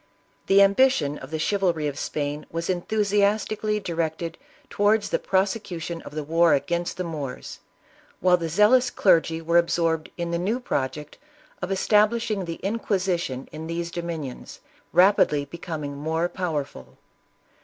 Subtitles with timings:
[0.47, 6.15] The ambition of the chivalry of Spain was enthusi astically directed towards the prosecution of
[6.15, 7.59] the war against the Moors,
[8.19, 11.19] while the zealous clergy were ab sorbed in the new project
[11.61, 14.59] of establishing the Inquisi tion in these dominions,
[14.91, 16.97] rapidly becoming powerful.